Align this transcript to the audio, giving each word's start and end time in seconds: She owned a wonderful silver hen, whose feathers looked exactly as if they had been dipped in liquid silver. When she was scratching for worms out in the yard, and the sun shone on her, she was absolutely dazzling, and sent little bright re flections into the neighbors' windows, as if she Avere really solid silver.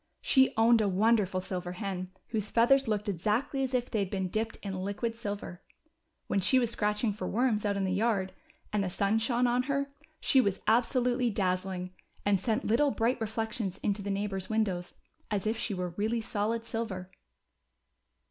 She 0.19 0.51
owned 0.57 0.81
a 0.81 0.87
wonderful 0.89 1.39
silver 1.39 1.73
hen, 1.73 2.09
whose 2.29 2.49
feathers 2.49 2.87
looked 2.87 3.07
exactly 3.07 3.61
as 3.61 3.75
if 3.75 3.91
they 3.91 3.99
had 3.99 4.09
been 4.09 4.29
dipped 4.29 4.55
in 4.63 4.79
liquid 4.81 5.15
silver. 5.15 5.61
When 6.25 6.39
she 6.39 6.57
was 6.57 6.71
scratching 6.71 7.13
for 7.13 7.27
worms 7.27 7.67
out 7.67 7.77
in 7.77 7.83
the 7.83 7.93
yard, 7.93 8.33
and 8.73 8.83
the 8.83 8.89
sun 8.89 9.19
shone 9.19 9.45
on 9.45 9.61
her, 9.69 9.91
she 10.19 10.41
was 10.41 10.59
absolutely 10.65 11.29
dazzling, 11.29 11.91
and 12.25 12.39
sent 12.39 12.65
little 12.65 12.89
bright 12.89 13.21
re 13.21 13.27
flections 13.27 13.79
into 13.83 14.01
the 14.01 14.09
neighbors' 14.09 14.49
windows, 14.49 14.95
as 15.29 15.45
if 15.45 15.55
she 15.55 15.75
Avere 15.75 15.95
really 15.95 16.19
solid 16.21 16.65
silver. 16.65 17.11